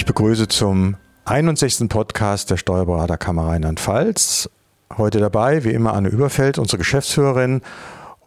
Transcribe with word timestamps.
Ich 0.00 0.06
begrüße 0.06 0.48
zum 0.48 0.96
61. 1.26 1.90
Podcast 1.90 2.50
der 2.50 2.56
Steuerberaterkammer 2.56 3.48
Rheinland-Pfalz. 3.48 4.48
Heute 4.96 5.18
dabei, 5.20 5.62
wie 5.62 5.72
immer, 5.72 5.92
Anne 5.92 6.08
Überfeld, 6.08 6.56
unsere 6.56 6.78
Geschäftsführerin, 6.78 7.60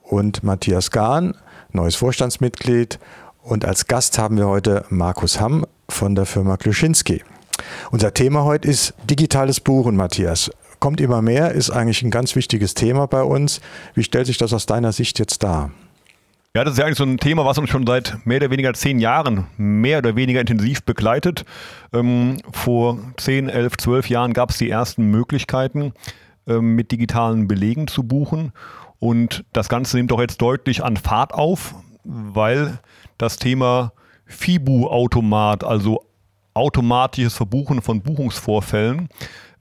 und 0.03 0.43
Matthias 0.43 0.91
Gahn, 0.91 1.33
neues 1.71 1.95
Vorstandsmitglied. 1.95 2.99
Und 3.41 3.65
als 3.65 3.87
Gast 3.87 4.19
haben 4.19 4.37
wir 4.37 4.47
heute 4.47 4.85
Markus 4.89 5.41
Hamm 5.41 5.65
von 5.89 6.13
der 6.13 6.27
Firma 6.27 6.57
Kluschinski. 6.57 7.23
Unser 7.89 8.13
Thema 8.13 8.43
heute 8.43 8.67
ist 8.67 8.93
digitales 9.09 9.59
Buchen, 9.59 9.95
Matthias. 9.95 10.51
Kommt 10.79 11.01
immer 11.01 11.23
mehr, 11.23 11.53
ist 11.53 11.71
eigentlich 11.71 12.03
ein 12.03 12.11
ganz 12.11 12.35
wichtiges 12.35 12.75
Thema 12.75 13.07
bei 13.07 13.23
uns. 13.23 13.61
Wie 13.95 14.03
stellt 14.03 14.27
sich 14.27 14.37
das 14.37 14.53
aus 14.53 14.67
deiner 14.67 14.91
Sicht 14.91 15.17
jetzt 15.17 15.41
dar? 15.41 15.71
Ja, 16.55 16.63
das 16.63 16.73
ist 16.73 16.77
ja 16.77 16.85
eigentlich 16.85 16.99
so 16.99 17.03
ein 17.03 17.17
Thema, 17.17 17.45
was 17.45 17.57
uns 17.57 17.71
schon 17.71 17.87
seit 17.87 18.27
mehr 18.27 18.37
oder 18.37 18.51
weniger 18.51 18.75
zehn 18.75 18.99
Jahren 18.99 19.47
mehr 19.57 19.97
oder 19.97 20.15
weniger 20.15 20.39
intensiv 20.39 20.83
begleitet. 20.83 21.45
Ähm, 21.91 22.37
vor 22.51 22.99
zehn, 23.17 23.49
elf, 23.49 23.75
zwölf 23.77 24.07
Jahren 24.07 24.33
gab 24.33 24.51
es 24.51 24.59
die 24.59 24.69
ersten 24.69 25.09
Möglichkeiten, 25.09 25.93
ähm, 26.45 26.75
mit 26.75 26.91
digitalen 26.91 27.47
Belegen 27.47 27.87
zu 27.87 28.03
buchen. 28.03 28.51
Und 28.99 29.45
das 29.51 29.67
Ganze 29.67 29.97
nimmt 29.97 30.11
doch 30.11 30.19
jetzt 30.19 30.43
deutlich 30.43 30.83
an 30.83 30.95
Fahrt 30.95 31.33
auf, 31.33 31.73
weil 32.03 32.77
das 33.17 33.37
Thema 33.37 33.91
FIBU-Automat, 34.27 35.63
also 35.63 36.05
automatisches 36.53 37.33
Verbuchen 37.33 37.81
von 37.81 38.03
Buchungsvorfällen, 38.03 39.09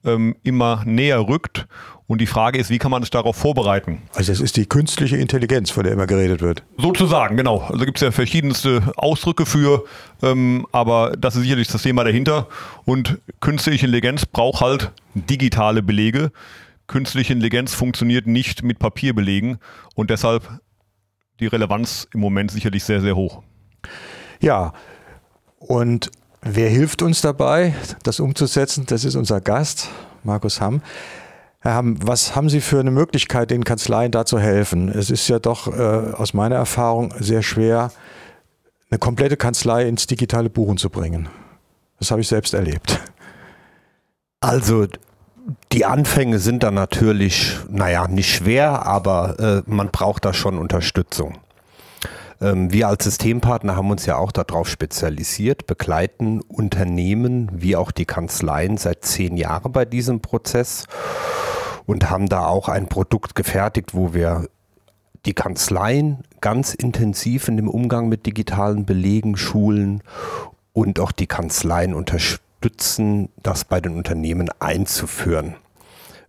ähm, 0.05 0.35
immer 0.43 0.83
näher 0.85 1.27
rückt. 1.27 1.67
Und 2.05 2.19
die 2.19 2.27
Frage 2.27 2.59
ist, 2.59 2.69
wie 2.69 2.79
kann 2.79 2.91
man 2.91 3.01
sich 3.01 3.09
darauf 3.09 3.35
vorbereiten? 3.35 4.01
Also 4.13 4.31
es 4.31 4.41
ist 4.41 4.57
die 4.57 4.65
künstliche 4.65 5.17
Intelligenz, 5.17 5.71
von 5.71 5.83
der 5.83 5.93
immer 5.93 6.05
geredet 6.05 6.41
wird. 6.41 6.63
Sozusagen, 6.77 7.37
genau. 7.37 7.59
Also 7.61 7.85
gibt 7.85 7.97
es 7.97 8.01
ja 8.01 8.11
verschiedenste 8.11 8.91
Ausdrücke 8.97 9.45
für, 9.45 9.85
ähm, 10.21 10.67
aber 10.71 11.13
das 11.17 11.35
ist 11.35 11.43
sicherlich 11.43 11.69
das 11.69 11.81
Thema 11.81 12.03
dahinter. 12.03 12.47
Und 12.85 13.19
künstliche 13.39 13.85
Intelligenz 13.85 14.25
braucht 14.25 14.61
halt 14.61 14.91
digitale 15.15 15.81
Belege. 15.81 16.31
Künstliche 16.87 17.33
Intelligenz 17.33 17.73
funktioniert 17.73 18.27
nicht 18.27 18.63
mit 18.63 18.79
Papierbelegen 18.79 19.57
und 19.95 20.09
deshalb 20.09 20.59
die 21.39 21.47
Relevanz 21.47 22.07
im 22.13 22.19
Moment 22.19 22.51
sicherlich 22.51 22.83
sehr, 22.83 23.01
sehr 23.01 23.15
hoch. 23.15 23.41
Ja, 24.41 24.73
und 25.57 26.11
wer 26.43 26.69
hilft 26.69 27.01
uns 27.01 27.21
dabei, 27.21 27.73
das 28.03 28.19
umzusetzen? 28.19 28.85
Das 28.87 29.05
ist 29.05 29.15
unser 29.15 29.41
Gast, 29.41 29.89
Markus 30.23 30.61
Hamm. 30.61 30.81
Herr 31.59 31.75
Hamm, 31.75 31.97
was 32.05 32.35
haben 32.35 32.49
Sie 32.49 32.59
für 32.59 32.79
eine 32.79 32.91
Möglichkeit, 32.91 33.49
den 33.49 33.63
Kanzleien 33.63 34.11
da 34.11 34.25
zu 34.25 34.37
helfen? 34.37 34.89
Es 34.89 35.09
ist 35.09 35.27
ja 35.29 35.39
doch 35.39 35.67
äh, 35.67 35.81
aus 36.13 36.33
meiner 36.33 36.55
Erfahrung 36.55 37.13
sehr 37.19 37.41
schwer, 37.41 37.91
eine 38.91 38.99
komplette 38.99 39.37
Kanzlei 39.37 39.87
ins 39.87 40.05
digitale 40.05 40.49
Buchen 40.49 40.77
zu 40.77 40.89
bringen. 40.89 41.29
Das 41.99 42.11
habe 42.11 42.21
ich 42.21 42.27
selbst 42.27 42.53
erlebt. 42.53 42.99
Also 44.41 44.87
die 45.71 45.85
Anfänge 45.85 46.39
sind 46.39 46.63
da 46.63 46.71
natürlich, 46.71 47.57
naja, 47.69 48.07
nicht 48.07 48.35
schwer, 48.35 48.85
aber 48.85 49.39
äh, 49.39 49.61
man 49.65 49.89
braucht 49.89 50.25
da 50.25 50.33
schon 50.33 50.57
Unterstützung. 50.57 51.37
Ähm, 52.43 52.73
wir 52.73 52.89
als 52.89 53.05
Systempartner 53.05 53.77
haben 53.77 53.89
uns 53.89 54.05
ja 54.05 54.17
auch 54.17 54.31
darauf 54.31 54.67
spezialisiert, 54.67 55.65
begleiten 55.65 56.41
Unternehmen 56.41 57.49
wie 57.53 57.75
auch 57.77 57.91
die 57.91 58.05
Kanzleien 58.05 58.77
seit 58.77 59.05
zehn 59.05 59.37
Jahren 59.37 59.71
bei 59.71 59.85
diesem 59.85 60.19
Prozess 60.19 60.85
und 61.85 62.09
haben 62.09 62.27
da 62.27 62.45
auch 62.45 62.67
ein 62.67 62.87
Produkt 62.87 63.35
gefertigt, 63.35 63.93
wo 63.95 64.13
wir 64.13 64.47
die 65.25 65.33
Kanzleien 65.33 66.25
ganz 66.41 66.73
intensiv 66.73 67.47
in 67.47 67.55
dem 67.55 67.69
Umgang 67.69 68.09
mit 68.09 68.25
digitalen 68.25 68.85
Belegen 68.85 69.37
schulen 69.37 70.03
und 70.73 70.99
auch 70.99 71.13
die 71.13 71.27
Kanzleien 71.27 71.93
unterstützen, 71.93 73.29
das 73.41 73.63
bei 73.63 73.79
den 73.79 73.95
Unternehmen 73.95 74.49
einzuführen 74.59 75.55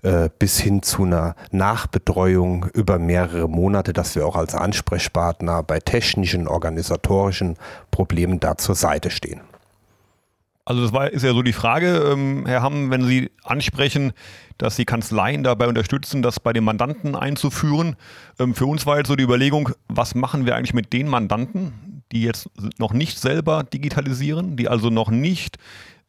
äh, 0.05 0.29
bis 0.39 0.61
hin 0.61 0.83
zu 0.83 1.05
einer 1.05 1.35
Nachbetreuung 1.51 2.67
über 2.75 2.99
mehrere 2.99 3.49
Monate, 3.49 3.95
dass 3.95 4.15
wir 4.15 4.27
auch 4.27 4.37
als 4.37 4.55
Ansprechpartner 4.55 5.63
bei 5.63 5.81
technischen, 5.81 6.47
organisatorischen 6.47 7.57
Problemen 7.91 8.39
da 8.39 8.59
zur 8.59 8.75
Seite 8.75 9.11
stehen. 9.11 9.41
Also 10.67 10.83
das 10.83 10.93
war, 10.93 11.11
ist 11.11 11.23
ja 11.23 11.33
so 11.33 11.41
die 11.41 11.55
Frage, 11.55 12.11
ähm, 12.13 12.45
Herr 12.45 12.61
Hamm, 12.61 12.91
wenn 12.91 13.05
Sie 13.05 13.31
ansprechen, 13.45 14.13
dass 14.59 14.77
die 14.77 14.85
Kanzleien 14.85 15.43
dabei 15.43 15.69
unterstützen, 15.69 16.21
das 16.21 16.39
bei 16.39 16.53
den 16.53 16.65
Mandanten 16.65 17.17
einzuführen. 17.17 17.97
Ähm, 18.39 18.55
für 18.55 18.67
uns 18.67 18.85
war 18.85 18.99
jetzt 18.99 19.09
so 19.09 19.17
die 19.17 19.25
Überlegung, 19.25 19.71
was 19.89 20.15
machen 20.15 20.45
wir 20.45 20.55
eigentlich 20.55 20.75
mit 20.75 20.93
den 20.93 21.09
Mandanten, 21.09 22.03
die 22.13 22.23
jetzt 22.23 22.51
noch 22.79 22.93
nicht 22.93 23.19
selber 23.19 23.63
digitalisieren, 23.63 24.59
die 24.59 24.69
also 24.69 24.91
noch 24.91 25.11
nicht 25.11 25.57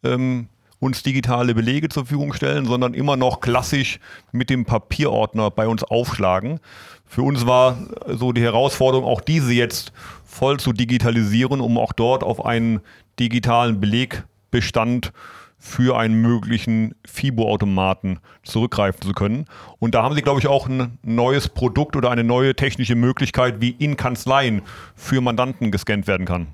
ähm, 0.04 0.50
uns 0.86 1.04
digitale 1.04 1.54
Belege 1.54 1.90
zur 1.90 2.06
Verfügung 2.06 2.34
stellen, 2.34 2.66
sondern 2.66 2.94
immer 2.94 3.18
noch 3.18 3.42
klassisch 3.42 4.00
mit 4.32 4.50
dem 4.50 4.66
Papierordner 4.66 5.52
bei 5.52 5.68
uns 5.68 5.84
aufschlagen. 5.84 6.60
Für 7.06 7.24
uns 7.24 7.46
war 7.46 7.78
so 8.08 8.32
die 8.32 8.42
Herausforderung, 8.42 9.06
auch 9.06 9.22
diese 9.22 9.54
jetzt 9.54 9.92
voll 10.24 10.60
zu 10.60 10.74
digitalisieren, 10.74 11.62
um 11.62 11.78
auch 11.78 11.94
dort 11.94 12.24
auf 12.24 12.46
einen 12.46 12.82
digitalen 13.20 13.80
Beleg 13.80 14.24
Bestand 14.52 15.12
für 15.58 15.98
einen 15.98 16.22
möglichen 16.22 16.96
FIBO-Automaten 17.06 18.20
zurückgreifen 18.44 19.02
zu 19.02 19.14
können. 19.14 19.46
Und 19.80 19.96
da 19.96 20.04
haben 20.04 20.14
sie, 20.14 20.22
glaube 20.22 20.40
ich, 20.40 20.48
auch 20.48 20.68
ein 20.68 20.98
neues 21.02 21.50
Produkt 21.50 21.96
oder 21.96 22.12
eine 22.12 22.24
neue 22.24 22.56
technische 22.56 22.96
Möglichkeit, 22.96 23.62
wie 23.62 23.72
in 23.72 23.98
Kanzleien 23.98 24.62
für 24.96 25.22
Mandanten 25.22 25.72
gescannt 25.72 26.08
werden 26.08 26.26
kann. 26.26 26.48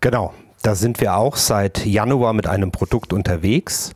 Genau. 0.00 0.32
Da 0.62 0.74
sind 0.74 1.00
wir 1.00 1.16
auch 1.16 1.36
seit 1.36 1.86
Januar 1.86 2.32
mit 2.32 2.46
einem 2.46 2.72
Produkt 2.72 3.12
unterwegs. 3.12 3.92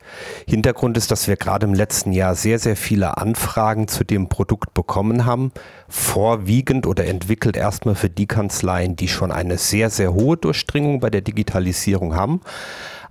Hintergrund 0.47 0.97
ist, 0.97 1.11
dass 1.11 1.27
wir 1.27 1.37
gerade 1.37 1.67
im 1.67 1.75
letzten 1.75 2.13
Jahr 2.13 2.35
sehr, 2.35 2.59
sehr 2.59 2.77
viele 2.77 3.17
Anfragen 3.17 3.89
zu 3.89 4.05
dem 4.05 4.29
Produkt 4.29 4.73
bekommen 4.73 5.25
haben. 5.25 5.53
Vorwiegend 5.89 6.87
oder 6.87 7.07
entwickelt 7.07 7.57
erstmal 7.57 7.97
für 7.97 8.11
die 8.11 8.27
Kanzleien, 8.27 8.97
die 8.97 9.09
schon 9.09 9.33
eine 9.33 9.59
sehr, 9.59 9.91
sehr 9.91 10.15
hohe 10.15 10.37
Durchdringung 10.37 11.01
bei 11.01 11.11
der 11.11 11.21
Digitalisierung 11.21 12.15
haben 12.15 12.41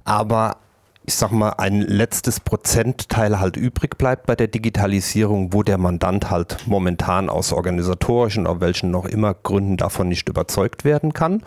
aber 0.04 0.58
ich 1.04 1.16
sag 1.16 1.32
mal, 1.32 1.54
ein 1.58 1.82
letztes 1.82 2.40
Prozentteil 2.40 3.40
halt 3.40 3.58
übrig 3.58 3.98
bleibt 3.98 4.28
bei 4.28 4.36
der 4.36 4.48
Digitalisierung, 4.48 5.52
wo 5.52 5.64
der 5.64 5.78
Mandant 5.80 6.30
halt 6.30 6.58
momentan 6.68 7.28
aus 7.30 7.54
organisatorischen, 7.54 8.46
auf 8.46 8.60
welchen 8.60 8.92
noch 8.92 9.06
immer 9.06 9.34
Gründen 9.34 9.78
davon 9.78 10.10
nicht 10.10 10.30
überzeugt 10.30 10.86
werden 10.86 11.14
kann. 11.14 11.44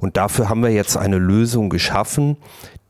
Und 0.00 0.16
dafür 0.16 0.48
haben 0.48 0.62
wir 0.62 0.70
jetzt 0.70 0.96
eine 0.96 1.18
Lösung 1.18 1.68
geschaffen, 1.68 2.38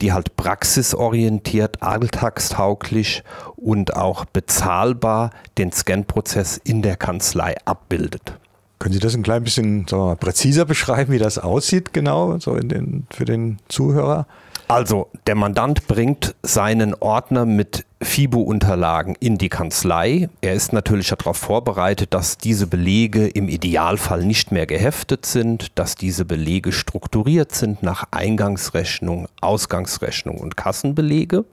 die 0.01 0.13
halt 0.13 0.37
praxisorientiert, 0.37 1.83
alltagstauglich 1.83 3.25
und 3.57 3.97
auch 3.97 4.25
bezahlbar 4.25 5.31
den 5.59 5.73
Scan-Prozess 5.73 6.61
in 6.63 6.83
der 6.83 6.97
Kanzlei 6.97 7.57
abbildet. 7.65 8.39
Können 8.79 8.93
Sie 8.93 9.01
das 9.01 9.17
ein 9.17 9.25
klein 9.25 9.43
bisschen 9.43 9.87
mal, 9.91 10.15
präziser 10.15 10.65
beschreiben, 10.65 11.13
wie 11.13 11.19
das 11.19 11.39
aussieht, 11.39 11.93
genau, 11.93 12.39
so 12.39 12.55
den, 12.55 13.09
für 13.11 13.25
den 13.25 13.59
Zuhörer? 13.69 14.27
Also, 14.71 15.09
der 15.27 15.35
Mandant 15.35 15.89
bringt 15.89 16.35
seinen 16.43 16.93
Ordner 16.93 17.47
mit 17.47 17.87
FIBO-Unterlagen 18.03 19.17
in 19.19 19.39
die 19.39 19.49
Kanzlei. 19.49 20.29
Er 20.43 20.53
ist 20.53 20.75
natürlich 20.75 21.09
darauf 21.09 21.39
vorbereitet, 21.39 22.13
dass 22.13 22.37
diese 22.37 22.67
Belege 22.67 23.29
im 23.29 23.49
Idealfall 23.49 24.27
nicht 24.27 24.53
mehr 24.53 24.67
geheftet 24.67 25.25
sind, 25.25 25.79
dass 25.79 25.95
diese 25.95 26.27
Belege 26.27 26.73
strukturiert 26.73 27.53
sind 27.53 27.83
nach 27.83 28.05
Eingangsrechnung, 28.11 29.27
Ausgangsrechnung 29.41 30.37
und 30.37 30.59
Kassenbelege. 30.59 31.47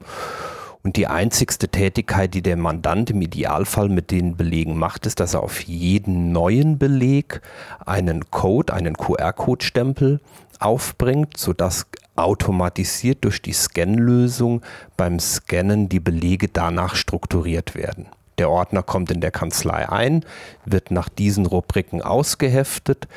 Und 0.86 0.94
die 0.94 1.08
einzigste 1.08 1.68
Tätigkeit, 1.68 2.32
die 2.32 2.42
der 2.42 2.56
Mandant 2.56 3.10
im 3.10 3.20
Idealfall 3.20 3.88
mit 3.88 4.12
den 4.12 4.36
Belegen 4.36 4.78
macht, 4.78 5.04
ist, 5.04 5.18
dass 5.18 5.34
er 5.34 5.42
auf 5.42 5.62
jeden 5.62 6.30
neuen 6.30 6.78
Beleg 6.78 7.40
einen 7.84 8.30
Code, 8.30 8.72
einen 8.72 8.96
QR-Code-Stempel 8.96 10.20
aufbringt, 10.60 11.38
sodass 11.38 11.86
automatisiert 12.14 13.24
durch 13.24 13.42
die 13.42 13.52
Scanlösung 13.52 14.62
beim 14.96 15.18
Scannen 15.18 15.88
die 15.88 15.98
Belege 15.98 16.46
danach 16.46 16.94
strukturiert 16.94 17.74
werden. 17.74 18.06
Der 18.38 18.48
Ordner 18.48 18.84
kommt 18.84 19.10
in 19.10 19.20
der 19.20 19.32
Kanzlei 19.32 19.88
ein, 19.88 20.24
wird 20.66 20.92
nach 20.92 21.08
diesen 21.08 21.46
Rubriken 21.46 22.00
ausgeheftet, 22.00 23.08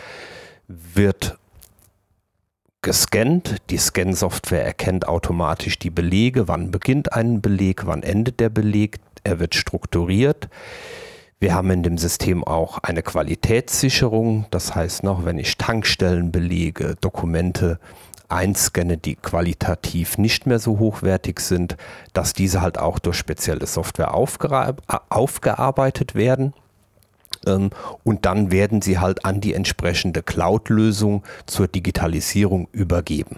wird 0.68 1.38
gescannt. 2.82 3.58
Die 3.70 3.78
Scan-Software 3.78 4.66
erkennt 4.66 5.08
automatisch 5.08 5.80
die 5.80 5.90
Belege, 5.90 6.48
wann 6.48 6.72
beginnt 6.72 7.14
ein 7.14 7.42
Beleg, 7.42 7.86
wann 7.86 8.04
endet 8.04 8.40
der 8.40 8.50
Beleg. 8.50 9.00
Er 9.24 9.40
wird 9.40 9.56
strukturiert. 9.56 10.50
Wir 11.40 11.54
haben 11.54 11.72
in 11.72 11.84
dem 11.84 11.98
System 11.98 12.44
auch 12.44 12.80
eine 12.80 13.02
Qualitätssicherung. 13.02 14.46
Das 14.52 14.76
heißt 14.76 15.04
noch, 15.04 15.26
wenn 15.26 15.40
ich 15.40 15.58
Tankstellenbelege, 15.58 16.96
Dokumente 17.00 17.80
einscanne, 18.28 18.98
die 18.98 19.16
qualitativ 19.16 20.18
nicht 20.18 20.46
mehr 20.46 20.60
so 20.60 20.80
hochwertig 20.80 21.40
sind, 21.40 21.78
dass 22.14 22.34
diese 22.34 22.62
halt 22.62 22.78
auch 22.78 23.00
durch 23.00 23.18
spezielle 23.18 23.66
Software 23.66 24.14
aufgearbeitet 24.14 26.16
werden. 26.16 26.54
Ähm, 27.46 27.70
und 28.04 28.26
dann 28.26 28.52
werden 28.52 28.82
sie 28.82 29.00
halt 29.00 29.26
an 29.26 29.42
die 29.42 29.54
entsprechende 29.54 30.24
Cloud-Lösung 30.24 31.24
zur 31.46 31.68
Digitalisierung 31.68 32.68
übergeben. 32.72 33.38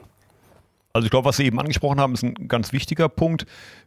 Also 0.93 1.05
ich 1.05 1.11
glaube, 1.11 1.29
was 1.29 1.37
Sie 1.37 1.45
eben 1.45 1.59
angesprochen 1.59 1.99
haben, 1.99 2.13
ist 2.13 2.23
ein 2.23 2.47
ganz 2.47 2.73
wichtiger 2.73 3.07
Punkt. 3.07 3.45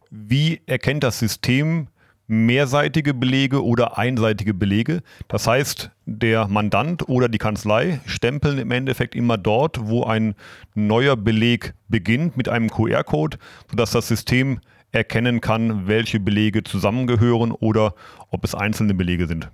Wie 0.09 0.61
erkennt 0.65 1.03
das 1.03 1.19
System 1.19 1.87
mehrseitige 2.27 3.13
Belege 3.13 3.63
oder 3.63 3.97
einseitige 3.97 4.53
Belege. 4.53 5.01
Das 5.27 5.47
heißt, 5.47 5.91
der 6.05 6.47
Mandant 6.47 7.07
oder 7.07 7.29
die 7.29 7.37
Kanzlei 7.37 7.99
stempeln 8.05 8.57
im 8.57 8.71
Endeffekt 8.71 9.15
immer 9.15 9.37
dort, 9.37 9.87
wo 9.87 10.03
ein 10.03 10.35
neuer 10.73 11.15
Beleg 11.15 11.73
beginnt 11.87 12.35
mit 12.35 12.49
einem 12.49 12.69
QR-Code, 12.69 13.37
sodass 13.69 13.91
das 13.91 14.07
System 14.07 14.59
erkennen 14.91 15.41
kann, 15.41 15.87
welche 15.87 16.19
Belege 16.19 16.63
zusammengehören 16.63 17.51
oder 17.51 17.93
ob 18.29 18.43
es 18.43 18.55
einzelne 18.55 18.93
Belege 18.93 19.27
sind. 19.27 19.49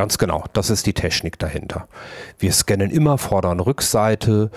Ganz 0.00 0.16
genau, 0.16 0.44
das 0.54 0.70
ist 0.70 0.86
die 0.86 0.94
Technik 0.94 1.38
dahinter. 1.38 1.86
Wir 2.38 2.52
scannen 2.52 2.90
immer 2.90 3.18
Vorder- 3.18 3.50
und 3.50 3.60
Rückseite. 3.60 4.50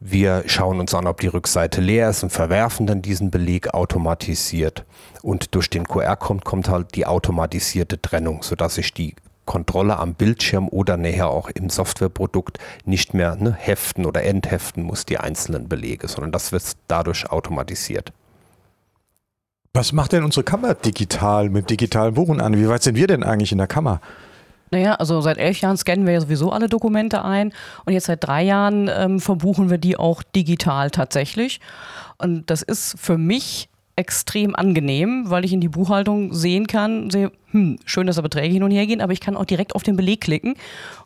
Wir 0.00 0.44
schauen 0.46 0.80
uns 0.80 0.94
an, 0.94 1.06
ob 1.06 1.20
die 1.20 1.26
Rückseite 1.26 1.82
leer 1.82 2.08
ist 2.08 2.22
und 2.22 2.30
verwerfen 2.30 2.86
dann 2.86 3.02
diesen 3.02 3.30
Beleg 3.30 3.74
automatisiert. 3.74 4.86
Und 5.20 5.54
durch 5.54 5.68
den 5.68 5.86
QR-Code 5.86 6.40
kommt 6.42 6.70
halt 6.70 6.94
die 6.94 7.04
automatisierte 7.04 8.00
Trennung, 8.00 8.42
sodass 8.42 8.78
ich 8.78 8.94
die 8.94 9.14
Kontrolle 9.44 9.98
am 9.98 10.14
Bildschirm 10.14 10.70
oder 10.70 10.96
näher 10.96 11.28
auch 11.28 11.50
im 11.50 11.68
Softwareprodukt 11.68 12.58
nicht 12.86 13.12
mehr 13.12 13.36
ne, 13.36 13.52
heften 13.52 14.06
oder 14.06 14.22
entheften 14.22 14.84
muss, 14.84 15.04
die 15.04 15.18
einzelnen 15.18 15.68
Belege, 15.68 16.08
sondern 16.08 16.32
das 16.32 16.50
wird 16.50 16.64
dadurch 16.86 17.30
automatisiert. 17.30 18.14
Was 19.74 19.92
macht 19.92 20.12
denn 20.12 20.24
unsere 20.24 20.44
Kammer 20.44 20.72
digital 20.72 21.50
mit 21.50 21.68
digitalen 21.68 22.14
Buchen 22.14 22.40
an? 22.40 22.56
Wie 22.56 22.70
weit 22.70 22.82
sind 22.82 22.96
wir 22.96 23.06
denn 23.06 23.22
eigentlich 23.22 23.52
in 23.52 23.58
der 23.58 23.66
Kammer? 23.66 24.00
Naja, 24.70 24.94
also 24.94 25.20
seit 25.20 25.38
elf 25.38 25.60
Jahren 25.60 25.76
scannen 25.76 26.06
wir 26.06 26.14
ja 26.14 26.20
sowieso 26.20 26.52
alle 26.52 26.68
Dokumente 26.68 27.24
ein 27.24 27.52
und 27.84 27.92
jetzt 27.92 28.06
seit 28.06 28.24
drei 28.24 28.42
Jahren 28.42 28.90
ähm, 28.92 29.20
verbuchen 29.20 29.70
wir 29.70 29.78
die 29.78 29.96
auch 29.96 30.22
digital 30.22 30.90
tatsächlich. 30.90 31.60
Und 32.18 32.50
das 32.50 32.62
ist 32.62 32.98
für 32.98 33.18
mich 33.18 33.68
extrem 33.98 34.54
angenehm, 34.54 35.24
weil 35.26 35.44
ich 35.44 35.52
in 35.52 35.60
die 35.60 35.68
Buchhaltung 35.68 36.32
sehen 36.32 36.68
kann, 36.68 37.10
sehe, 37.10 37.32
hm, 37.50 37.78
schön, 37.84 38.06
dass 38.06 38.14
da 38.14 38.22
Beträge 38.22 38.52
hin 38.52 38.62
und 38.62 38.70
her 38.70 38.86
gehen, 38.86 39.00
aber 39.00 39.12
ich 39.12 39.20
kann 39.20 39.36
auch 39.36 39.44
direkt 39.44 39.74
auf 39.74 39.82
den 39.82 39.96
Beleg 39.96 40.20
klicken 40.20 40.54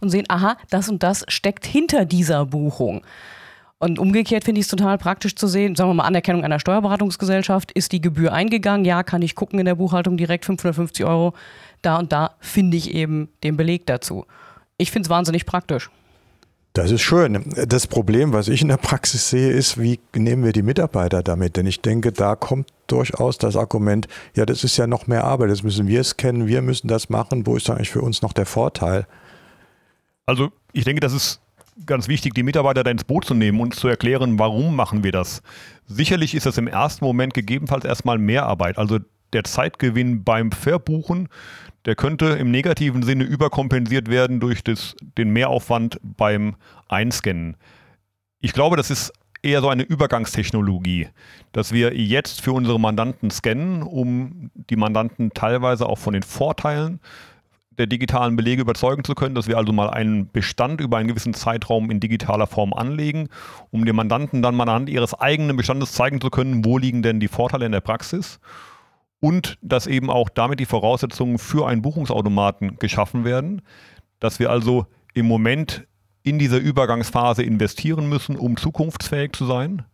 und 0.01 0.11
sehen, 0.11 0.27
aha, 0.29 0.59
das 0.69 0.91
und 0.91 1.03
das 1.03 1.25
steckt 1.29 1.65
hinter 1.65 2.05
dieser 2.05 2.45
Buchung. 2.45 3.03
Und 3.83 3.99
umgekehrt 3.99 4.45
finde 4.45 4.61
ich 4.61 4.67
es 4.67 4.71
total 4.71 4.97
praktisch 4.97 5.35
zu 5.35 5.49
sehen, 5.49 5.75
sagen 5.75 5.91
wir 5.91 5.95
mal, 5.95 6.05
Anerkennung 6.05 6.45
einer 6.45 6.61
Steuerberatungsgesellschaft, 6.61 7.73
ist 7.73 7.91
die 7.91 8.01
Gebühr 8.01 8.33
eingegangen? 8.33 8.85
Ja, 8.85 9.03
kann 9.03 9.23
ich 9.23 9.35
gucken 9.35 9.59
in 9.59 9.65
der 9.65 9.75
Buchhaltung 9.75 10.17
direkt 10.17 10.45
550 10.45 11.05
Euro. 11.05 11.35
Da 11.83 11.99
und 11.99 12.13
da 12.13 12.37
finde 12.39 12.77
ich 12.77 12.95
eben 12.95 13.29
den 13.43 13.57
Beleg 13.57 13.85
dazu. 13.87 14.25
Ich 14.79 14.93
finde 14.93 15.09
es 15.09 15.11
wahnsinnig 15.11 15.47
praktisch. 15.47 15.91
Das 16.75 16.93
ist 16.93 17.01
schön. 17.03 17.45
Das 17.67 17.89
Problem, 17.89 18.33
was 18.33 18.47
ich 18.47 18.63
in 18.63 18.69
der 18.69 18.77
Praxis 18.77 19.31
sehe, 19.31 19.51
ist, 19.51 19.81
wie 19.81 19.99
nehmen 20.15 20.45
wir 20.45 20.53
die 20.53 20.63
Mitarbeiter 20.63 21.25
damit? 21.25 21.57
Denn 21.57 21.67
ich 21.67 21.81
denke, 21.81 22.13
da 22.13 22.37
kommt 22.37 22.69
durchaus 22.87 23.37
das 23.37 23.57
Argument, 23.57 24.07
ja, 24.37 24.47
das 24.47 24.63
ist 24.63 24.77
ja 24.77 24.87
noch 24.87 25.09
mehr 25.09 25.25
Arbeit, 25.25 25.51
das 25.51 25.65
müssen 25.65 25.89
wir 25.89 26.01
es 26.01 26.17
kennen, 26.17 26.47
wir 26.47 26.63
müssen 26.63 26.87
das 26.87 27.11
machen. 27.11 27.49
Wo 27.49 27.57
ist 27.57 27.69
eigentlich 27.69 27.91
für 27.91 28.03
uns 28.03 28.23
noch 28.23 28.33
der 28.33 28.47
Vorteil? 28.47 29.09
Also 30.25 30.53
ich 30.73 30.85
denke, 30.85 31.01
das 31.01 31.13
ist 31.13 31.42
ganz 31.87 32.09
wichtig, 32.09 32.35
die 32.35 32.43
Mitarbeiter 32.43 32.85
da 32.85 32.91
ins 32.91 33.05
Boot 33.05 33.25
zu 33.25 33.35
nehmen 33.35 33.61
und 33.61 33.75
zu 33.75 33.89
erklären, 33.89 34.39
warum 34.39 34.77
machen 34.77 35.05
wir 35.05 35.13
das. 35.13 35.43
Sicherlich 35.87 36.35
ist 36.35 36.47
das 36.47 36.59
im 36.59 36.67
ersten 36.67 37.05
Moment 37.05 37.35
gegebenenfalls 37.35 37.85
erstmal 37.85 38.19
mehr 38.19 38.47
Arbeit. 38.47 38.79
Also 38.79 38.99
der 39.33 39.45
Zeitgewinn 39.45 40.25
beim 40.25 40.53
Verbuchen, 40.53 41.29
der 41.85 41.97
könnte 41.97 42.27
im 42.27 42.51
negativen 42.51 43.03
Sinne 43.03 43.25
überkompensiert 43.25 44.09
werden 44.09 44.41
durch 44.41 44.63
das, 44.63 44.95
den 45.19 45.31
Mehraufwand 45.31 45.99
beim 46.03 46.57
Einscannen. 46.89 47.57
Ich 48.41 48.53
glaube, 48.53 48.77
das 48.77 48.91
ist 48.91 49.13
eher 49.43 49.61
so 49.61 49.69
eine 49.69 49.83
Übergangstechnologie, 49.83 51.09
dass 51.53 51.73
wir 51.73 51.97
jetzt 51.97 52.41
für 52.41 52.53
unsere 52.53 52.79
Mandanten 52.79 53.31
scannen, 53.31 53.83
um 53.83 54.51
die 54.55 54.77
Mandanten 54.77 55.31
teilweise 55.35 55.87
auch 55.87 55.99
von 55.99 56.13
den 56.13 56.23
Vorteilen 56.23 57.01
der 57.79 57.87
digitalen 57.87 58.37
Belege 58.37 58.63
überzeugen 58.63 59.05
zu 59.05 59.15
können, 59.15 59.35
dass 59.35 59.49
wir 59.49 59.57
also 59.57 59.73
mal 59.73 59.91
einen 59.91 60.31
Bestand 60.31 60.81
über 60.81 60.99
einen 60.99 61.09
gewissen 61.09 61.35
Zeitraum 61.35 61.91
in 61.91 62.01
digitaler 62.01 62.47
Form 62.47 62.73
anlegen, 62.73 63.29
um 63.71 63.85
den 63.85 63.97
Mandanten 63.97 64.43
dann 64.43 64.55
mal 64.55 64.65
anhand 64.65 64.91
ihres 64.91 65.15
eigenen 65.15 65.57
Bestandes 65.57 65.93
zeigen 65.93 66.21
zu 66.21 66.31
können, 66.31 66.65
wo 66.65 66.79
liegen 66.79 67.03
denn 67.03 67.21
die 67.21 67.29
Vorteile 67.29 67.67
in 67.67 67.73
der 67.73 67.81
Praxis 67.81 68.41
und 69.21 69.57
dass 69.63 69.87
eben 69.87 70.11
auch 70.11 70.29
damit 70.29 70.61
die 70.61 70.67
Voraussetzungen 70.67 71.39
für 71.39 71.67
einen 71.67 71.81
Buchungsautomaten 71.81 72.79
geschaffen 72.79 73.25
werden, 73.25 73.63
dass 74.21 74.39
wir 74.39 74.51
also 74.51 74.87
im 75.15 75.27
Moment 75.27 75.87
in 76.23 76.39
dieser 76.39 76.59
Übergangsphase 76.59 77.43
investieren 77.43 78.09
müssen, 78.09 78.37
um 78.37 78.57
zukunftsfähig 78.57 79.33
zu 79.33 79.47
sein 79.47 79.85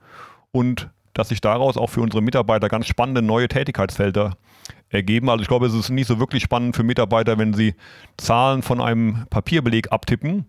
und 0.50 0.90
dass 1.12 1.28
sich 1.28 1.40
daraus 1.40 1.76
auch 1.76 1.90
für 1.90 2.00
unsere 2.00 2.22
Mitarbeiter 2.22 2.68
ganz 2.68 2.86
spannende 2.86 3.22
neue 3.22 3.48
Tätigkeitsfelder 3.48 4.36
ergeben. 4.90 5.28
Also 5.28 5.42
ich 5.42 5.48
glaube, 5.48 5.66
es 5.66 5.74
ist 5.74 5.90
nicht 5.90 6.06
so 6.06 6.18
wirklich 6.18 6.42
spannend 6.42 6.76
für 6.76 6.82
Mitarbeiter, 6.82 7.38
wenn 7.38 7.54
sie 7.54 7.74
Zahlen 8.16 8.62
von 8.62 8.80
einem 8.80 9.26
Papierbeleg 9.30 9.92
abtippen. 9.92 10.46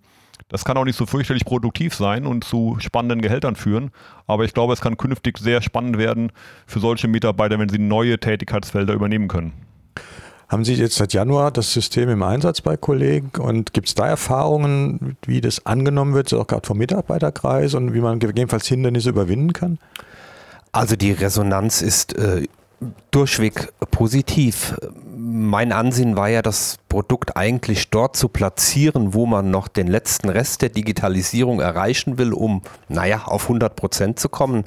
Das 0.48 0.66
kann 0.66 0.78
auch 0.78 0.86
nicht 0.86 0.96
so 0.96 1.06
fürchterlich 1.06 1.46
produktiv 1.46 1.94
sein 1.94 2.26
und 2.26 2.44
zu 2.44 2.78
spannenden 2.80 3.22
Gehältern 3.22 3.56
führen. 3.56 3.92
Aber 4.26 4.46
ich 4.46 4.54
glaube, 4.54 4.74
es 4.74 4.82
kann 4.82 4.98
künftig 4.98 5.38
sehr 5.38 5.62
spannend 5.62 5.98
werden 5.98 6.32
für 6.66 6.80
solche 6.80 7.08
Mitarbeiter, 7.08 7.60
wenn 7.60 7.70
sie 7.70 7.78
neue 7.78 8.20
Tätigkeitsfelder 8.20 8.94
übernehmen 8.94 9.28
können. 9.28 9.54
Haben 10.48 10.66
Sie 10.66 10.74
jetzt 10.74 10.96
seit 10.96 11.14
Januar 11.14 11.52
das 11.52 11.72
System 11.72 12.10
im 12.10 12.24
Einsatz 12.24 12.62
bei 12.62 12.76
Kollegen 12.76 13.30
und 13.40 13.72
gibt 13.72 13.88
es 13.88 13.94
da 13.94 14.08
Erfahrungen, 14.08 15.16
wie 15.28 15.42
das 15.42 15.68
angenommen 15.68 16.16
wird, 16.16 16.34
auch 16.34 16.48
gerade 16.48 16.66
vom 16.66 16.80
Mitarbeiterkreis 16.80 17.76
und 17.76 17.94
wie 17.94 18.02
man 18.02 18.18
gegebenenfalls 18.18 18.68
Hindernisse 18.68 19.10
überwinden 19.10 19.54
kann? 19.54 19.78
Also 20.72 20.96
die 20.96 21.12
Resonanz 21.12 21.84
ist 21.84 22.18
äh, 22.18 22.48
durchweg 23.12 23.74
positiv. 23.92 24.76
Mein 25.16 25.72
Ansehen 25.72 26.16
war 26.16 26.30
ja, 26.30 26.42
das 26.42 26.78
Produkt 26.88 27.36
eigentlich 27.36 27.90
dort 27.90 28.16
zu 28.16 28.30
platzieren, 28.30 29.14
wo 29.14 29.26
man 29.26 29.52
noch 29.52 29.68
den 29.68 29.88
letzten 29.88 30.30
Rest 30.30 30.62
der 30.62 30.70
Digitalisierung 30.70 31.60
erreichen 31.60 32.18
will, 32.18 32.34
um, 32.34 32.62
naja, 32.88 33.24
auf 33.26 33.44
100 33.44 33.76
Prozent 33.76 34.20
zu 34.20 34.30
kommen. 34.30 34.64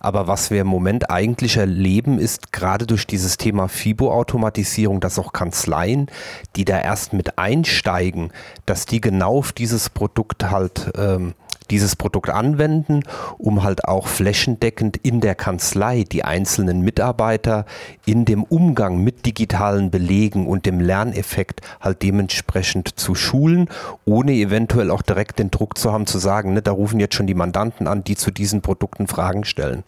Aber 0.00 0.26
was 0.26 0.50
wir 0.50 0.60
im 0.60 0.68
Moment 0.68 1.10
eigentlich 1.10 1.56
erleben, 1.56 2.18
ist 2.18 2.52
gerade 2.52 2.86
durch 2.86 3.06
dieses 3.06 3.36
Thema 3.36 3.68
FIBO-Automatisierung, 3.68 5.00
dass 5.00 5.18
auch 5.18 5.32
Kanzleien, 5.32 6.06
die 6.54 6.64
da 6.64 6.80
erst 6.80 7.12
mit 7.12 7.38
einsteigen, 7.38 8.30
dass 8.64 8.86
die 8.86 9.00
genau 9.00 9.38
auf 9.38 9.52
dieses 9.52 9.90
Produkt 9.90 10.50
halt 10.50 10.92
ähm, 10.96 11.34
dieses 11.70 11.96
Produkt 11.96 12.30
anwenden, 12.30 13.02
um 13.38 13.62
halt 13.62 13.84
auch 13.84 14.06
flächendeckend 14.06 14.96
in 14.96 15.20
der 15.20 15.34
Kanzlei 15.34 16.04
die 16.04 16.24
einzelnen 16.24 16.82
Mitarbeiter 16.82 17.66
in 18.04 18.24
dem 18.24 18.42
Umgang 18.42 19.02
mit 19.02 19.26
digitalen 19.26 19.90
Belegen 19.90 20.46
und 20.46 20.66
dem 20.66 20.80
Lerneffekt 20.80 21.60
halt 21.80 22.02
dementsprechend 22.02 22.98
zu 22.98 23.14
schulen, 23.14 23.68
ohne 24.04 24.32
eventuell 24.32 24.90
auch 24.90 25.02
direkt 25.02 25.38
den 25.38 25.50
Druck 25.50 25.78
zu 25.78 25.92
haben 25.92 26.06
zu 26.06 26.18
sagen, 26.18 26.54
ne, 26.54 26.62
da 26.62 26.72
rufen 26.72 27.00
jetzt 27.00 27.14
schon 27.14 27.26
die 27.26 27.34
Mandanten 27.34 27.86
an, 27.86 28.04
die 28.04 28.16
zu 28.16 28.30
diesen 28.30 28.62
Produkten 28.62 29.06
Fragen 29.06 29.44
stellen. 29.44 29.84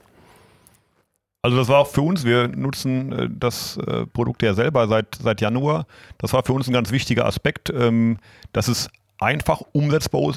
Also 1.42 1.56
das 1.56 1.68
war 1.68 1.78
auch 1.78 1.86
für 1.86 2.02
uns, 2.02 2.24
wir 2.24 2.48
nutzen 2.48 3.12
äh, 3.12 3.28
das 3.30 3.76
äh, 3.76 4.06
Produkt 4.06 4.42
ja 4.42 4.54
selber 4.54 4.88
seit, 4.88 5.18
seit 5.22 5.40
Januar. 5.40 5.86
Das 6.18 6.32
war 6.32 6.44
für 6.44 6.52
uns 6.52 6.66
ein 6.66 6.72
ganz 6.72 6.90
wichtiger 6.90 7.26
Aspekt, 7.26 7.70
ähm, 7.70 8.18
dass 8.52 8.68
es 8.68 8.90
einfach 9.18 9.62
umsetzbar 9.72 10.34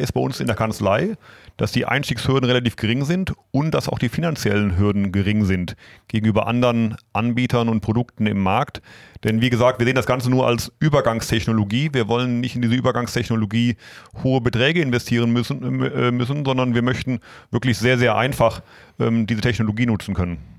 ist 0.00 0.12
bei 0.12 0.20
uns 0.20 0.40
in 0.40 0.46
der 0.46 0.56
Kanzlei, 0.56 1.16
dass 1.56 1.72
die 1.72 1.86
Einstiegshürden 1.86 2.44
relativ 2.48 2.76
gering 2.76 3.04
sind 3.04 3.32
und 3.52 3.72
dass 3.72 3.88
auch 3.88 3.98
die 3.98 4.08
finanziellen 4.08 4.76
Hürden 4.76 5.12
gering 5.12 5.44
sind 5.44 5.76
gegenüber 6.08 6.46
anderen 6.46 6.96
Anbietern 7.12 7.68
und 7.68 7.80
Produkten 7.80 8.26
im 8.26 8.40
Markt. 8.42 8.82
Denn 9.22 9.40
wie 9.40 9.50
gesagt, 9.50 9.78
wir 9.78 9.86
sehen 9.86 9.94
das 9.94 10.06
Ganze 10.06 10.30
nur 10.30 10.46
als 10.46 10.72
Übergangstechnologie. 10.80 11.90
Wir 11.92 12.08
wollen 12.08 12.40
nicht 12.40 12.56
in 12.56 12.62
diese 12.62 12.74
Übergangstechnologie 12.74 13.76
hohe 14.22 14.40
Beträge 14.40 14.80
investieren 14.80 15.30
müssen, 15.30 15.82
äh, 15.82 16.10
müssen 16.10 16.44
sondern 16.44 16.74
wir 16.74 16.82
möchten 16.82 17.20
wirklich 17.50 17.78
sehr, 17.78 17.98
sehr 17.98 18.16
einfach 18.16 18.62
ähm, 18.98 19.26
diese 19.26 19.40
Technologie 19.40 19.86
nutzen 19.86 20.14
können. 20.14 20.53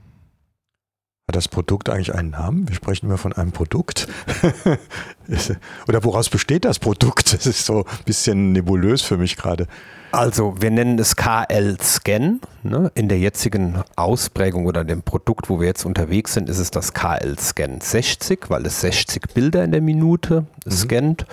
Hat 1.27 1.36
das 1.36 1.48
Produkt 1.48 1.89
eigentlich 1.89 2.13
einen 2.13 2.29
Namen? 2.29 2.70
Wir 2.70 2.75
sprechen 2.75 3.08
immer 3.08 3.17
von 3.17 3.34
einem 3.34 3.51
Produkt. 3.51 4.08
Oder 5.88 6.03
woraus 6.03 6.29
besteht 6.29 6.65
das 6.65 6.77
Produkt? 6.77 7.34
Das 7.34 7.48
ist 7.48 7.65
so 7.65 7.79
ein 7.79 8.03
bisschen 8.05 8.51
nebulös 8.51 9.01
für 9.01 9.17
mich 9.17 9.36
gerade. 9.36 9.65
Also 10.12 10.62
wir 10.62 10.70
nennen 10.70 11.00
es 11.00 11.15
KL-Scan. 11.15 12.41
Ne? 12.62 12.91
In 12.94 13.10
der 13.10 13.17
jetzigen 13.17 13.82
Ausprägung 13.96 14.67
oder 14.67 14.84
dem 14.84 15.01
Produkt, 15.01 15.50
wo 15.50 15.60
wir 15.60 15.65
jetzt 15.65 15.84
unterwegs 15.84 16.36
sind, 16.36 16.48
ist 16.48 16.60
es 16.60 16.70
das 16.70 16.94
KL-Scan 16.94 17.82
60, 17.82 18.51
weil 18.51 18.63
es 18.67 18.82
60 18.82 19.34
Bilder 19.34 19.63
in 19.63 19.72
der 19.72 19.82
Minute 19.82 20.46
mhm. 20.63 20.72
scannt. 20.72 21.25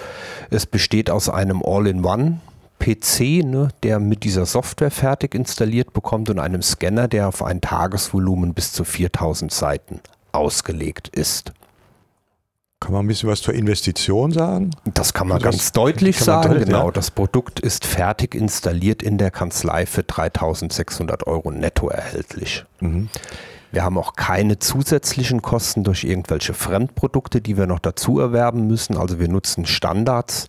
Es 0.48 0.64
besteht 0.64 1.10
aus 1.10 1.28
einem 1.28 1.62
All-in-One 1.62 2.40
PC, 2.82 3.44
ne, 3.44 3.68
der 3.84 4.00
mit 4.00 4.24
dieser 4.24 4.44
Software 4.44 4.90
fertig 4.90 5.36
installiert 5.36 5.92
bekommt 5.92 6.30
und 6.30 6.40
einem 6.40 6.62
Scanner, 6.62 7.06
der 7.06 7.28
auf 7.28 7.42
ein 7.42 7.60
Tagesvolumen 7.60 8.54
bis 8.54 8.72
zu 8.72 8.82
4000 8.82 9.52
Seiten 9.52 10.00
ausgelegt 10.32 11.08
ist. 11.08 11.52
Kann 12.80 12.92
man 12.92 13.04
ein 13.04 13.08
bisschen 13.08 13.28
was 13.28 13.40
zur 13.40 13.54
Investition 13.54 14.32
sagen? 14.32 14.72
Das 14.92 15.14
kann 15.14 15.28
man 15.28 15.36
Also 15.36 15.44
ganz 15.44 15.70
deutlich 15.70 16.18
man 16.18 16.24
sagen. 16.24 16.48
deutlich, 16.48 16.66
genau, 16.66 16.86
ja. 16.86 16.90
das 16.90 17.12
Produkt 17.12 17.60
ist 17.60 17.86
fertig 17.86 18.34
installiert 18.34 19.04
in 19.04 19.18
der 19.18 19.30
Kanzlei 19.30 19.86
für 19.86 20.02
3600 20.02 21.28
Euro 21.28 21.52
netto 21.52 21.88
erhältlich. 21.88 22.64
Mhm. 22.80 23.08
Wir 23.70 23.84
haben 23.84 23.96
auch 23.96 24.14
keine 24.14 24.58
zusätzlichen 24.58 25.40
Kosten 25.40 25.84
durch 25.84 26.02
irgendwelche 26.02 26.52
Fremdprodukte, 26.52 27.40
die 27.40 27.56
wir 27.56 27.66
noch 27.66 27.78
dazu 27.78 28.18
erwerben 28.18 28.66
müssen. 28.66 28.98
Also 28.98 29.20
wir 29.20 29.28
nutzen 29.28 29.64
Standards. 29.64 30.48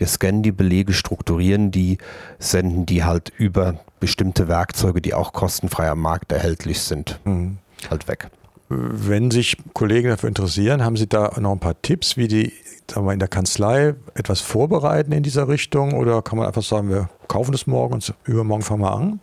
Wir 0.00 0.06
scannen 0.06 0.42
die 0.42 0.50
Belege, 0.50 0.94
strukturieren 0.94 1.70
die, 1.70 1.98
senden 2.38 2.86
die 2.86 3.04
halt 3.04 3.30
über 3.36 3.74
bestimmte 4.00 4.48
Werkzeuge, 4.48 5.02
die 5.02 5.12
auch 5.12 5.34
kostenfrei 5.34 5.90
am 5.90 6.00
Markt 6.00 6.32
erhältlich 6.32 6.80
sind, 6.80 7.20
Mhm. 7.24 7.58
halt 7.90 8.08
weg. 8.08 8.30
Wenn 8.70 9.30
sich 9.30 9.58
Kollegen 9.74 10.08
dafür 10.08 10.28
interessieren, 10.28 10.82
haben 10.82 10.96
Sie 10.96 11.06
da 11.06 11.32
noch 11.38 11.52
ein 11.52 11.58
paar 11.60 11.80
Tipps, 11.82 12.16
wie 12.16 12.28
die 12.28 12.52
sagen 12.90 13.04
wir, 13.06 13.12
in 13.12 13.18
der 13.18 13.28
Kanzlei 13.28 13.94
etwas 14.14 14.40
vorbereiten 14.40 15.12
in 15.12 15.22
dieser 15.22 15.48
Richtung? 15.48 15.92
Oder 15.92 16.22
kann 16.22 16.38
man 16.38 16.46
einfach 16.46 16.62
sagen, 16.62 16.88
wir 16.88 17.10
kaufen 17.28 17.52
das 17.52 17.66
morgen 17.66 17.92
und 17.94 18.14
übermorgen 18.24 18.62
fangen 18.62 18.80
wir 18.82 18.92
an? 18.94 19.20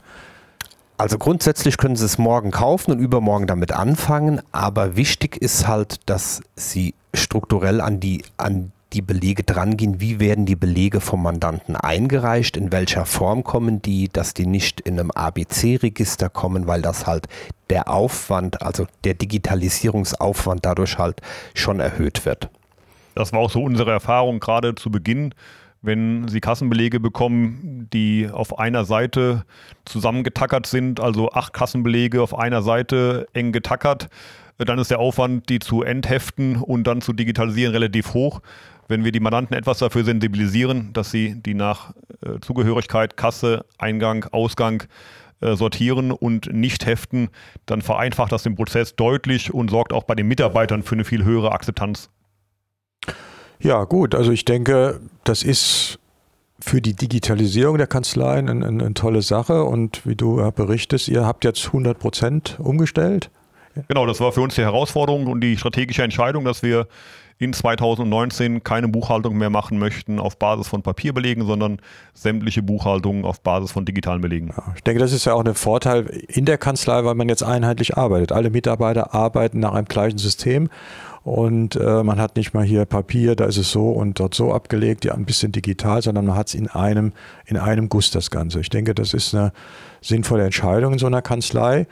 Also 1.00 1.18
grundsätzlich 1.18 1.78
können 1.78 1.96
Sie 1.96 2.06
es 2.06 2.20
morgen 2.20 2.52
kaufen 2.52 2.92
und 2.92 3.00
übermorgen 3.00 3.48
damit 3.48 3.72
anfangen, 3.72 4.42
aber 4.52 4.96
wichtig 4.96 5.38
ist 5.38 5.68
halt, 5.68 6.02
dass 6.06 6.42
Sie 6.56 6.94
strukturell 7.16 7.82
an 7.82 8.00
die, 8.00 8.24
an 8.38 8.72
die 8.98 9.04
Belege 9.04 9.44
drangehen. 9.44 10.02
Wie 10.02 10.20
werden 10.20 10.48
die 10.48 10.56
Belege 10.56 11.02
vom 11.02 11.22
Mandanten 11.22 11.76
eingereicht? 11.76 12.58
In 12.58 12.72
welcher 12.72 13.06
Form 13.06 13.44
kommen 13.44 13.80
die? 13.82 14.10
Dass 14.10 14.34
die 14.34 14.48
nicht 14.48 14.82
in 14.82 15.00
einem 15.00 15.12
ABC-Register 15.12 16.30
kommen, 16.30 16.66
weil 16.66 16.82
das 16.82 17.06
halt 17.06 17.28
der 17.70 17.90
Aufwand, 17.90 18.64
also 18.64 18.88
der 19.04 19.14
Digitalisierungsaufwand 19.14 20.66
dadurch 20.66 20.98
halt 20.98 21.22
schon 21.54 21.80
erhöht 21.80 22.26
wird. 22.26 22.50
Das 23.14 23.34
war 23.34 23.40
auch 23.40 23.52
so 23.52 23.62
unsere 23.64 23.92
Erfahrung 23.92 24.40
gerade 24.40 24.74
zu 24.74 24.90
Beginn. 24.90 25.36
Wenn 25.84 26.28
Sie 26.28 26.40
Kassenbelege 26.40 27.00
bekommen, 27.00 27.88
die 27.94 28.28
auf 28.32 28.58
einer 28.58 28.84
Seite 28.84 29.46
zusammengetackert 29.86 30.66
sind, 30.66 31.00
also 31.00 31.32
acht 31.32 31.54
Kassenbelege 31.54 32.24
auf 32.24 32.36
einer 32.36 32.64
Seite 32.64 33.28
eng 33.34 33.52
getackert, 33.52 34.10
dann 34.58 34.80
ist 34.80 34.90
der 34.90 35.00
Aufwand, 35.00 35.50
die 35.50 35.60
zu 35.60 35.84
entheften 35.84 36.56
und 36.56 36.86
dann 36.86 37.02
zu 37.02 37.14
digitalisieren, 37.14 37.74
relativ 37.74 38.14
hoch. 38.14 38.42
Wenn 38.88 39.04
wir 39.04 39.12
die 39.12 39.20
Mandanten 39.20 39.56
etwas 39.56 39.80
dafür 39.80 40.04
sensibilisieren, 40.04 40.94
dass 40.94 41.12
sie 41.12 41.36
die 41.36 41.54
nach 41.54 41.94
äh, 42.26 42.40
Zugehörigkeit, 42.42 43.18
Kasse, 43.18 43.66
Eingang, 43.78 44.26
Ausgang 44.32 44.84
äh, 45.42 45.56
sortieren 45.56 46.12
und 46.12 46.52
nicht 46.54 46.86
heften, 46.86 47.30
dann 47.66 47.82
vereinfacht 47.82 48.32
das 48.32 48.44
den 48.44 48.56
Prozess 48.56 48.96
deutlich 48.96 49.54
und 49.54 49.70
sorgt 49.70 49.94
auch 49.94 50.04
bei 50.04 50.16
den 50.16 50.28
Mitarbeitern 50.28 50.84
für 50.84 50.96
eine 50.96 51.04
viel 51.04 51.24
höhere 51.24 51.52
Akzeptanz. 51.52 52.10
Ja, 53.60 53.84
gut. 53.84 54.16
Also 54.16 54.32
ich 54.32 54.46
denke, 54.46 55.00
das 55.24 55.44
ist 55.44 56.00
für 56.60 56.82
die 56.82 56.96
Digitalisierung 56.96 57.78
der 57.78 57.88
Kanzleien 57.88 58.50
eine, 58.50 58.66
eine, 58.66 58.86
eine 58.86 58.94
tolle 58.94 59.22
Sache. 59.22 59.64
Und 59.64 60.06
wie 60.06 60.16
du 60.16 60.40
ja 60.40 60.50
berichtest, 60.50 61.08
ihr 61.08 61.26
habt 61.26 61.44
jetzt 61.44 61.68
100 61.68 62.00
Prozent 62.00 62.58
umgestellt. 62.60 63.30
Genau, 63.88 64.06
das 64.08 64.20
war 64.20 64.32
für 64.32 64.42
uns 64.42 64.56
die 64.56 64.62
Herausforderung 64.62 65.28
und 65.28 65.42
die 65.42 65.58
strategische 65.58 66.04
Entscheidung, 66.04 66.46
dass 66.46 66.64
wir 66.64 66.88
in 67.40 67.54
2019 67.54 68.64
keine 68.64 68.88
Buchhaltung 68.88 69.38
mehr 69.38 69.50
machen 69.50 69.78
möchten 69.78 70.20
auf 70.20 70.38
Basis 70.38 70.68
von 70.68 70.82
Papierbelegen, 70.82 71.46
sondern 71.46 71.80
sämtliche 72.14 72.64
Buchhaltungen 72.64 73.26
auf 73.26 73.42
Basis 73.42 73.72
von 73.72 73.86
digitalen 73.86 74.22
Belegen. 74.22 74.54
Ja, 74.56 74.74
ich 74.76 74.84
denke, 74.84 75.00
das 75.00 75.14
ist 75.14 75.26
ja 75.26 75.34
auch 75.34 75.46
ein 75.46 75.54
Vorteil 75.54 76.06
in 76.28 76.46
der 76.46 76.58
Kanzlei, 76.58 77.04
weil 77.04 77.16
man 77.16 77.30
jetzt 77.30 77.44
einheitlich 77.44 77.96
arbeitet. 77.96 78.32
Alle 78.32 78.50
Mitarbeiter 78.50 79.14
arbeiten 79.14 79.60
nach 79.60 79.74
einem 79.74 79.86
gleichen 79.86 80.18
System 80.18 80.70
und 81.28 81.76
äh, 81.76 82.04
man 82.04 82.22
hat 82.22 82.38
nicht 82.38 82.54
mal 82.54 82.64
hier 82.64 82.86
Papier, 82.86 83.36
da 83.36 83.46
ist 83.46 83.58
es 83.58 83.70
so 83.70 83.90
und 83.90 84.18
dort 84.20 84.34
so 84.34 84.54
abgelegt, 84.54 85.04
ja 85.06 85.14
ein 85.14 85.26
bisschen 85.26 85.52
digital, 85.52 86.02
sondern 86.02 86.26
man 86.26 86.38
hat 86.38 86.48
es 86.48 86.56
in 86.56 86.70
einem, 86.70 87.12
in 87.46 87.58
einem 87.58 87.90
Guss 87.90 88.12
das 88.12 88.32
Ganze. 88.32 88.62
Ich 88.62 88.70
denke, 88.70 88.96
das 88.96 89.14
ist 89.14 89.36
eine 89.36 89.52
sinnvolle 90.02 90.46
Entscheidung 90.46 90.94
in 90.94 91.00
so 91.00 91.06
einer 91.06 91.22
Kanzlei 91.22 91.86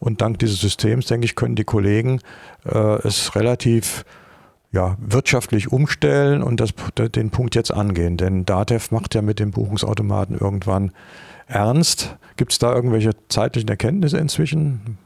und 0.00 0.20
dank 0.20 0.40
dieses 0.40 0.60
Systems, 0.60 1.06
denke 1.06 1.24
ich, 1.24 1.36
können 1.36 1.54
die 1.54 1.64
Kollegen 1.64 2.20
äh, 2.66 3.06
es 3.06 3.36
relativ 3.36 4.04
ja, 4.72 4.96
wirtschaftlich 5.00 5.72
umstellen 5.72 6.42
und 6.42 6.60
das, 6.60 6.70
den 6.96 7.30
Punkt 7.30 7.54
jetzt 7.54 7.72
angehen. 7.72 8.16
Denn 8.16 8.44
DATEV 8.46 8.90
macht 8.92 9.14
ja 9.14 9.22
mit 9.22 9.40
dem 9.40 9.50
Buchungsautomaten 9.50 10.38
irgendwann 10.38 10.92
ernst. 11.46 12.16
Gibt 12.36 12.52
es 12.52 12.58
da 12.58 12.72
irgendwelche 12.72 13.10
zeitlichen 13.28 13.68
Erkenntnisse 13.68 14.18
inzwischen? 14.18 14.98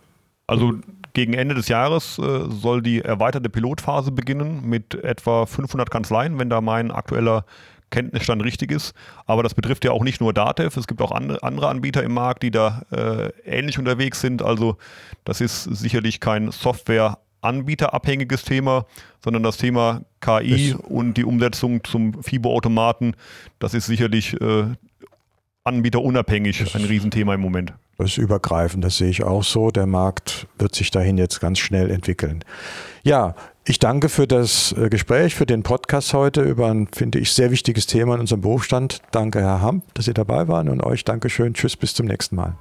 Also 0.47 0.75
gegen 1.15 1.33
Ende 1.33 1.55
des 1.55 1.69
Jahres 1.69 2.19
äh, 2.19 2.45
soll 2.51 2.83
die 2.83 3.01
erweiterte 3.01 3.49
Pilotphase 3.49 4.13
beginnen 4.13 4.69
mit 4.69 4.95
etwa 4.95 5.47
500 5.47 5.91
Kanzleien, 5.91 6.39
wenn 6.39 6.51
da 6.51 6.61
mein 6.61 6.91
aktueller 6.91 7.47
Kenntnisstand 7.91 8.43
richtig 8.45 8.73
ist. 8.73 8.93
Aber 9.25 9.43
das 9.43 9.55
betrifft 9.55 9.85
ja 9.85 9.93
auch 9.93 10.03
nicht 10.03 10.21
nur 10.21 10.35
Datev, 10.35 10.79
es 10.79 10.87
gibt 10.87 11.01
auch 11.01 11.13
andere, 11.13 11.69
Anbieter 11.69 12.03
im 12.03 12.13
Markt, 12.13 12.43
die 12.43 12.51
da 12.51 12.83
äh, 12.91 13.29
ähnlich 13.45 13.79
unterwegs 13.79 14.21
sind. 14.21 14.43
Also 14.43 14.77
das 15.25 15.41
ist 15.41 15.63
sicherlich 15.65 16.21
kein 16.21 16.51
Software 16.51 17.19
anbieterabhängiges 17.45 18.43
Thema, 18.43 18.87
sondern 19.23 19.43
das 19.43 19.57
Thema 19.57 20.03
KI 20.21 20.71
Es- 20.71 20.75
und 20.75 21.15
die 21.15 21.25
Umsetzung 21.25 21.85
zum 21.85 22.23
FIBO-Automaten, 22.23 23.15
das 23.59 23.75
ist 23.75 23.87
sicherlich 23.87 24.41
äh, 24.41 24.67
anbieterunabhängig 25.65 26.59
Das 26.59 26.75
ein 26.75 26.85
Riesenthema 26.85 27.35
im 27.35 27.41
Moment. 27.41 27.73
Das 27.97 28.11
ist 28.11 28.19
übergreifend, 28.19 28.85
das 28.85 28.99
sehe 28.99 29.09
ich 29.09 29.23
auch 29.23 29.45
so. 29.45 29.71
Der 29.71 29.87
Markt 29.87 30.49
wird 30.59 30.75
sich 30.75 30.91
dahin 30.91 31.17
jetzt 31.17 31.41
ganz 31.41 31.61
schnell 31.61 31.91
entwickeln. 31.91 32.45
Ja, 33.05 33.37
ich 33.65 33.79
danke 33.79 34.09
für 34.09 34.27
das 34.27 34.73
äh, 34.73 34.89
Gespräch, 34.89 35.35
für 35.35 35.47
den 35.47 35.63
Podcast 35.63 36.13
heute 36.13 36.43
über 36.43 36.71
ein, 36.71 36.89
finde 36.93 37.19
ich, 37.19 37.33
sehr 37.33 37.51
wichtiges 37.51 37.87
Thema 37.87 38.15
in 38.15 38.21
unserem 38.21 38.41
Berufsstand. 38.41 39.01
Danke, 39.13 39.41
Herr 39.41 39.61
Hamp, 39.61 39.85
dass 39.95 40.07
Sie 40.07 40.15
dabei 40.15 40.49
waren 40.49 40.69
und 40.69 40.83
euch 40.83 41.05
Dankeschön. 41.05 41.55
Tschüss, 41.55 41.77
bis 41.77 41.95
zum 41.95 42.07
nächsten 42.07 42.37
Mal. 42.37 42.57